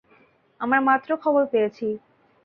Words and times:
আমরা 0.61 0.79
মাত্র 0.81 1.09
খবর 1.23 1.43
পেয়েছি। 1.51 1.87